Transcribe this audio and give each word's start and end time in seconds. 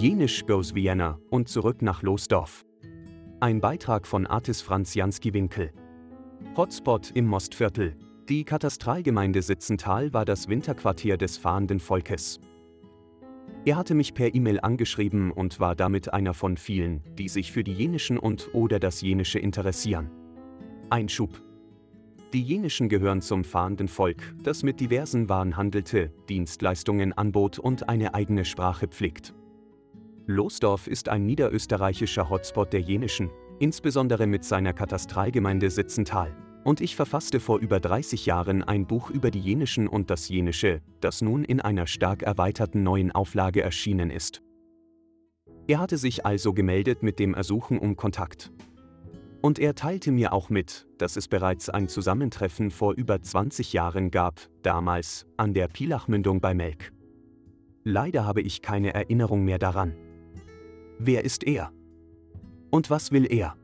Jenisch 0.00 0.46
goes 0.46 0.74
Vienna 0.74 1.18
und 1.28 1.50
zurück 1.50 1.82
nach 1.82 2.02
Losdorf. 2.02 2.64
Ein 3.38 3.60
Beitrag 3.60 4.06
von 4.06 4.26
Artis 4.26 4.62
Franz 4.62 4.94
Jansky-Winkel. 4.94 5.72
Hotspot 6.56 7.10
im 7.12 7.26
Mostviertel. 7.26 7.98
Die 8.26 8.44
Katastralgemeinde 8.44 9.42
Sitzental 9.42 10.14
war 10.14 10.24
das 10.24 10.48
Winterquartier 10.48 11.18
des 11.18 11.36
fahrenden 11.36 11.80
Volkes. 11.80 12.40
Er 13.66 13.76
hatte 13.76 13.94
mich 13.94 14.14
per 14.14 14.34
E-Mail 14.34 14.60
angeschrieben 14.60 15.32
und 15.32 15.60
war 15.60 15.76
damit 15.76 16.14
einer 16.14 16.32
von 16.32 16.56
vielen, 16.56 17.02
die 17.18 17.28
sich 17.28 17.52
für 17.52 17.62
die 17.62 17.74
jenischen 17.74 18.16
und 18.16 18.54
oder 18.54 18.78
das 18.80 19.02
jenische 19.02 19.38
interessieren. 19.38 20.10
Einschub. 20.88 21.42
Die 22.32 22.42
jenischen 22.42 22.88
gehören 22.88 23.20
zum 23.20 23.44
fahrenden 23.44 23.88
Volk, 23.88 24.34
das 24.42 24.62
mit 24.62 24.80
diversen 24.80 25.28
Waren 25.28 25.58
handelte, 25.58 26.10
Dienstleistungen 26.30 27.12
anbot 27.12 27.58
und 27.58 27.90
eine 27.90 28.14
eigene 28.14 28.46
Sprache 28.46 28.88
pflegt. 28.88 29.34
Losdorf 30.30 30.86
ist 30.86 31.08
ein 31.08 31.26
niederösterreichischer 31.26 32.30
Hotspot 32.30 32.72
der 32.72 32.80
jenischen, 32.80 33.30
insbesondere 33.58 34.28
mit 34.28 34.44
seiner 34.44 34.72
Katastralgemeinde 34.72 35.70
Sitzental. 35.70 36.34
Und 36.62 36.80
ich 36.80 36.94
verfasste 36.94 37.40
vor 37.40 37.58
über 37.58 37.80
30 37.80 38.26
Jahren 38.26 38.62
ein 38.62 38.86
Buch 38.86 39.10
über 39.10 39.30
die 39.30 39.40
jenischen 39.40 39.88
und 39.88 40.08
das 40.08 40.28
jenische, 40.28 40.82
das 41.00 41.20
nun 41.20 41.44
in 41.44 41.60
einer 41.60 41.86
stark 41.86 42.22
erweiterten 42.22 42.82
neuen 42.82 43.10
Auflage 43.10 43.62
erschienen 43.62 44.10
ist. 44.10 44.42
Er 45.66 45.80
hatte 45.80 45.98
sich 45.98 46.24
also 46.24 46.52
gemeldet 46.52 47.02
mit 47.02 47.18
dem 47.18 47.34
Ersuchen 47.34 47.78
um 47.78 47.96
Kontakt. 47.96 48.52
Und 49.42 49.58
er 49.58 49.74
teilte 49.74 50.12
mir 50.12 50.32
auch 50.32 50.50
mit, 50.50 50.86
dass 50.98 51.16
es 51.16 51.26
bereits 51.26 51.70
ein 51.70 51.88
Zusammentreffen 51.88 52.70
vor 52.70 52.94
über 52.94 53.20
20 53.20 53.72
Jahren 53.72 54.10
gab, 54.10 54.40
damals 54.62 55.26
an 55.38 55.54
der 55.54 55.66
Pilachmündung 55.66 56.40
bei 56.40 56.54
Melk. 56.54 56.92
Leider 57.82 58.26
habe 58.26 58.42
ich 58.42 58.60
keine 58.62 58.92
Erinnerung 58.92 59.44
mehr 59.44 59.58
daran. 59.58 59.96
Wer 61.02 61.24
ist 61.24 61.44
er? 61.44 61.72
Und 62.70 62.90
was 62.90 63.10
will 63.10 63.24
er? 63.32 63.56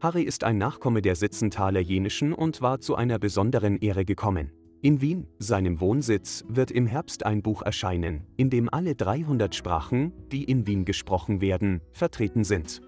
Harry 0.00 0.22
ist 0.22 0.44
ein 0.44 0.56
Nachkomme 0.56 1.02
der 1.02 1.14
Sitzenthaler 1.14 1.80
Jenischen 1.80 2.32
und 2.32 2.62
war 2.62 2.80
zu 2.80 2.94
einer 2.94 3.18
besonderen 3.18 3.76
Ehre 3.76 4.06
gekommen. 4.06 4.50
In 4.80 5.02
Wien, 5.02 5.26
seinem 5.38 5.78
Wohnsitz, 5.82 6.42
wird 6.48 6.70
im 6.70 6.86
Herbst 6.86 7.26
ein 7.26 7.42
Buch 7.42 7.60
erscheinen, 7.60 8.26
in 8.38 8.48
dem 8.48 8.72
alle 8.72 8.94
300 8.94 9.54
Sprachen, 9.54 10.14
die 10.32 10.44
in 10.44 10.66
Wien 10.66 10.86
gesprochen 10.86 11.42
werden, 11.42 11.82
vertreten 11.92 12.44
sind. 12.44 12.80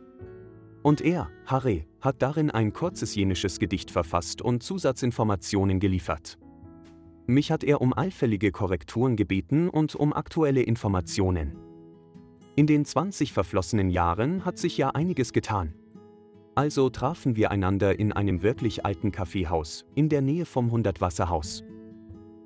Und 0.83 1.03
er, 1.03 1.29
Harry, 1.45 1.87
hat 2.01 2.23
darin 2.23 2.51
ein 2.51 2.73
kurzes 2.73 3.15
jenisches 3.15 3.59
Gedicht 3.59 3.91
verfasst 3.91 4.41
und 4.41 4.63
Zusatzinformationen 4.63 5.81
geliefert. 5.81 6.39
Mich 7.27 7.51
hat 7.51 7.63
er 7.63 7.83
um 7.83 7.93
allfällige 7.93 8.53
Korrekturen 8.53 9.17
gebeten 9.17 9.69
und 9.69 9.95
um 9.95 10.15
aktuelle 10.15 10.63
Informationen. 10.63 11.66
In 12.59 12.67
den 12.67 12.87
20 12.87 13.35
verflossenen 13.35 13.91
Jahren 13.91 14.47
hat 14.47 14.57
sich 14.57 14.79
ja 14.79 14.89
einiges 14.89 15.35
getan. 15.35 15.75
Also 16.55 16.89
trafen 16.89 17.37
wir 17.37 17.51
einander 17.51 17.99
in 17.99 18.15
einem 18.15 18.43
wirklich 18.43 18.87
alten 18.87 19.13
Kaffeehaus, 19.13 19.85
in 19.95 20.09
der 20.09 20.23
Nähe 20.23 20.47
vom 20.47 20.71
Hundertwasserhaus. 20.71 21.65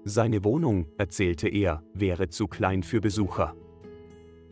Seine 0.03 0.42
Wohnung, 0.42 0.86
erzählte 0.98 1.48
er, 1.48 1.84
wäre 1.94 2.28
zu 2.28 2.48
klein 2.48 2.83
für 2.83 3.00
Besucher. 3.00 3.55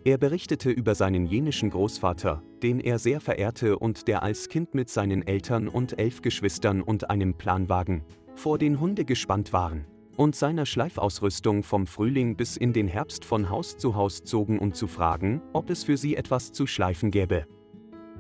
Er 0.05 0.17
berichtete 0.17 0.71
über 0.71 0.95
seinen 0.95 1.27
jenischen 1.27 1.71
Großvater, 1.71 2.41
den 2.63 2.79
er 2.79 3.01
sehr 3.01 3.21
verehrte 3.21 3.81
und 3.81 4.07
der 4.07 4.23
als 4.23 4.49
Kind 4.49 4.77
mit 4.77 4.89
seinen 4.89 5.27
Eltern 5.27 5.67
und 5.67 5.99
elf 5.99 6.23
Geschwistern 6.23 6.83
und 6.83 7.11
einem 7.11 7.35
Planwagen 7.35 8.05
vor 8.37 8.59
den 8.59 8.79
Hunde 8.79 9.05
gespannt 9.05 9.53
waren 9.53 9.87
und 10.19 10.35
seiner 10.35 10.67
Schleifausrüstung 10.67 11.63
vom 11.63 11.87
Frühling 11.87 12.35
bis 12.37 12.57
in 12.57 12.73
den 12.73 12.89
Herbst 12.89 13.25
von 13.25 13.49
Haus 13.51 13.77
zu 13.77 13.95
Haus 13.95 14.25
zogen, 14.25 14.59
um 14.59 14.75
zu 14.75 14.89
fragen, 14.89 15.41
ob 15.53 15.71
es 15.71 15.85
für 15.85 15.97
sie 15.97 16.17
etwas 16.17 16.51
zu 16.51 16.67
schleifen 16.67 17.13
gäbe. 17.13 17.47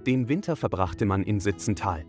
Den 0.06 0.28
Winter 0.28 0.54
verbrachte 0.54 1.06
man 1.06 1.24
in 1.24 1.40
Sitzental. 1.40 2.04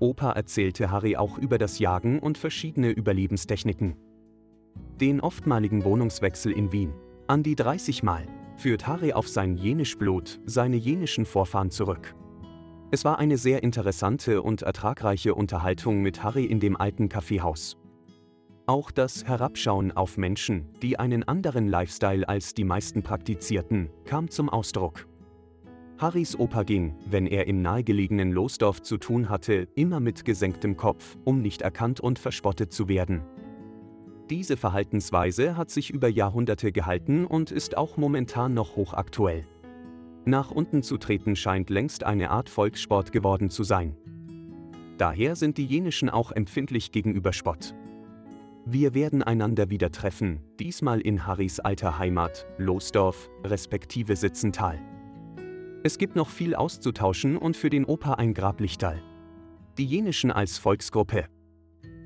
Opa 0.00 0.32
erzählte 0.32 0.90
Harry 0.90 1.16
auch 1.16 1.38
über 1.38 1.56
das 1.56 1.78
Jagen 1.78 2.18
und 2.18 2.36
verschiedene 2.36 2.90
Überlebenstechniken. 2.90 3.94
Den 5.00 5.20
oftmaligen 5.20 5.84
Wohnungswechsel 5.84 6.50
in 6.50 6.72
Wien, 6.72 6.92
an 7.28 7.44
die 7.44 7.54
30 7.54 8.02
Mal, 8.02 8.26
führt 8.56 8.88
Harry 8.88 9.12
auf 9.12 9.28
sein 9.28 9.56
Jenischblut, 9.56 10.40
seine 10.46 10.76
jenischen 10.76 11.26
Vorfahren 11.26 11.70
zurück. 11.70 12.16
Es 12.90 13.04
war 13.04 13.20
eine 13.20 13.38
sehr 13.38 13.62
interessante 13.62 14.42
und 14.42 14.62
ertragreiche 14.62 15.36
Unterhaltung 15.36 16.02
mit 16.02 16.24
Harry 16.24 16.44
in 16.44 16.58
dem 16.58 16.76
alten 16.76 17.08
Kaffeehaus. 17.08 17.79
Auch 18.66 18.90
das 18.90 19.24
Herabschauen 19.24 19.92
auf 19.92 20.16
Menschen, 20.16 20.66
die 20.82 20.98
einen 20.98 21.24
anderen 21.24 21.66
Lifestyle 21.66 22.28
als 22.28 22.54
die 22.54 22.64
meisten 22.64 23.02
praktizierten, 23.02 23.90
kam 24.04 24.30
zum 24.30 24.48
Ausdruck. 24.48 25.08
Harrys 25.98 26.38
Opa 26.38 26.62
ging, 26.62 26.94
wenn 27.04 27.26
er 27.26 27.46
im 27.46 27.60
nahegelegenen 27.60 28.32
Losdorf 28.32 28.80
zu 28.80 28.96
tun 28.96 29.28
hatte, 29.28 29.68
immer 29.74 30.00
mit 30.00 30.24
gesenktem 30.24 30.76
Kopf, 30.76 31.18
um 31.24 31.42
nicht 31.42 31.62
erkannt 31.62 32.00
und 32.00 32.18
verspottet 32.18 32.72
zu 32.72 32.88
werden. 32.88 33.22
Diese 34.30 34.56
Verhaltensweise 34.56 35.56
hat 35.56 35.70
sich 35.70 35.90
über 35.90 36.08
Jahrhunderte 36.08 36.72
gehalten 36.72 37.26
und 37.26 37.50
ist 37.50 37.76
auch 37.76 37.96
momentan 37.96 38.54
noch 38.54 38.76
hochaktuell. 38.76 39.44
Nach 40.24 40.50
unten 40.50 40.82
zu 40.82 40.98
treten 40.98 41.34
scheint 41.34 41.68
längst 41.68 42.04
eine 42.04 42.30
Art 42.30 42.48
Volkssport 42.48 43.10
geworden 43.10 43.50
zu 43.50 43.64
sein. 43.64 43.96
Daher 44.98 45.34
sind 45.34 45.58
die 45.58 45.66
Jenischen 45.66 46.08
auch 46.08 46.30
empfindlich 46.30 46.92
gegenüber 46.92 47.32
Spott. 47.32 47.74
Wir 48.66 48.94
werden 48.94 49.22
einander 49.22 49.70
wieder 49.70 49.90
treffen, 49.90 50.40
diesmal 50.58 51.00
in 51.00 51.26
Harrys 51.26 51.60
alter 51.60 51.98
Heimat, 51.98 52.46
Losdorf, 52.58 53.30
respektive 53.44 54.16
Sitzental. 54.16 54.78
Es 55.82 55.96
gibt 55.96 56.14
noch 56.14 56.28
viel 56.28 56.54
auszutauschen 56.54 57.38
und 57.38 57.56
für 57.56 57.70
den 57.70 57.86
Opa 57.86 58.14
ein 58.14 58.34
Grablichtal. 58.34 59.02
Die 59.78 59.86
Jenischen 59.86 60.30
als 60.30 60.58
Volksgruppe, 60.58 61.26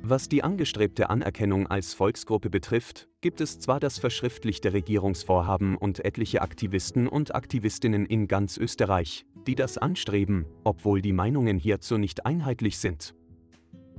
was 0.07 0.29
die 0.29 0.45
angestrebte 0.45 1.09
Anerkennung 1.09 1.67
als 1.67 1.95
Volksgruppe 1.95 2.51
betrifft, 2.51 3.09
gibt 3.23 3.41
es 3.41 3.59
zwar 3.59 3.81
das 3.81 3.99
verschriftlichte 3.99 4.75
Regierungsvorhaben 4.75 5.79
und 5.79 6.05
etliche 6.05 6.43
Aktivisten 6.43 7.09
und 7.09 7.35
Aktivistinnen 7.35 8.05
in 8.05 8.29
ganz 8.29 8.59
Österreich, 8.59 9.25
die 9.47 9.55
das 9.55 9.79
anstreben, 9.79 10.45
obwohl 10.63 11.01
die 11.01 11.15
Meinungen 11.15 11.57
hierzu 11.57 11.97
nicht 11.97 12.27
einheitlich 12.27 12.77
sind. 12.77 13.15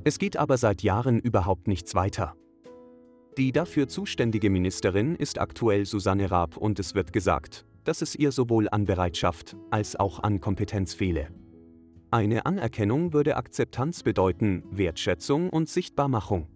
Es 0.03 0.19
geht 0.19 0.37
aber 0.37 0.57
seit 0.57 0.83
Jahren 0.83 1.19
überhaupt 1.19 1.67
nichts 1.67 1.95
weiter. 1.95 2.35
Die 3.37 3.51
dafür 3.51 3.89
zuständige 3.89 4.49
Ministerin 4.49 5.15
ist 5.15 5.39
aktuell 5.39 5.85
Susanne 5.85 6.31
Raab 6.31 6.55
und 6.55 6.79
es 6.79 6.95
wird 6.95 7.11
gesagt, 7.11 7.65
dass 7.83 8.01
es 8.01 8.15
ihr 8.15 8.31
sowohl 8.31 8.69
an 8.69 8.85
Bereitschaft 8.85 9.57
als 9.71 9.97
auch 9.97 10.19
an 10.19 10.39
Kompetenz 10.39 10.93
fehle. 10.93 11.27
Eine 12.11 12.45
Anerkennung 12.45 13.11
würde 13.11 13.35
Akzeptanz 13.35 14.03
bedeuten, 14.03 14.63
Wertschätzung 14.71 15.49
und 15.49 15.67
Sichtbarmachung. 15.67 16.47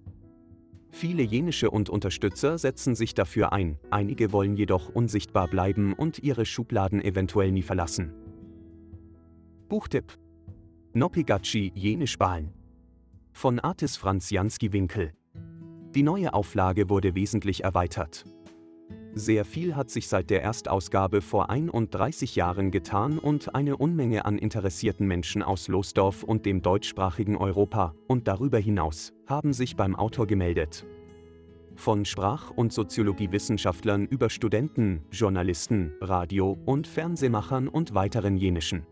Viele 0.90 1.22
jenische 1.22 1.70
und 1.70 1.90
Unterstützer 1.90 2.58
setzen 2.58 2.96
sich 2.96 3.14
dafür 3.14 3.52
ein, 3.52 3.78
einige 3.92 4.32
wollen 4.32 4.56
jedoch 4.56 4.88
unsichtbar 4.88 5.50
bleiben 5.50 5.94
und 5.94 6.20
ihre 6.20 6.46
Schubladen 6.46 7.02
eventuell 7.02 7.52
nie 7.52 7.62
verlassen. 7.62 8.14
Buchtipp 9.68 10.18
Nopigachi 10.94 11.74
Jenisch 11.76 12.20
Wahlen 12.22 12.54
von 13.34 13.60
Artis 13.60 13.98
Franz 13.98 14.30
Jansky 14.32 14.72
Winkel 14.74 15.12
Die 15.96 16.04
neue 16.04 16.36
Auflage 16.36 16.88
wurde 16.90 17.16
wesentlich 17.16 17.64
erweitert. 17.64 18.24
Sehr 19.16 19.44
viel 19.44 19.76
hat 19.76 19.90
sich 19.90 20.08
seit 20.08 20.30
der 20.30 20.44
Erstausgabe 20.44 21.22
vor 21.22 21.50
31 21.50 22.36
Jahren 22.36 22.70
getan 22.70 23.18
und 23.18 23.56
eine 23.56 23.76
Unmenge 23.76 24.26
an 24.26 24.38
interessierten 24.38 25.08
Menschen 25.08 25.42
aus 25.42 25.68
Losdorf 25.68 26.22
und 26.22 26.46
dem 26.46 26.62
deutschsprachigen 26.62 27.36
Europa 27.36 27.96
und 28.08 28.28
darüber 28.28 28.60
hinaus 28.60 29.14
haben 29.26 29.52
sich 29.52 29.76
beim 29.76 29.96
Autor 29.96 30.28
gemeldet. 30.28 30.86
Von 31.76 32.06
Sprach- 32.06 32.52
und 32.52 32.72
Soziologiewissenschaftlern 32.72 34.06
über 34.06 34.30
Studenten, 34.30 35.02
Journalisten, 35.12 35.94
Radio- 36.02 36.56
und 36.66 36.86
Fernsehmachern 36.88 37.68
und 37.68 37.96
weiteren 37.96 38.38
jenischen. 38.38 38.86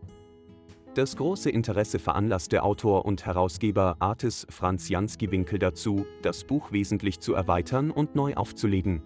Das 0.94 1.16
große 1.16 1.50
Interesse 1.50 1.98
veranlasste 1.98 2.62
Autor 2.62 3.04
und 3.04 3.24
Herausgeber 3.24 3.96
Artis 4.00 4.46
Franz 4.50 4.88
Jansky 4.88 5.30
Winkel 5.30 5.58
dazu, 5.58 6.06
das 6.22 6.44
Buch 6.44 6.72
wesentlich 6.72 7.20
zu 7.20 7.34
erweitern 7.34 7.90
und 7.90 8.16
neu 8.16 8.34
aufzulegen, 8.34 9.02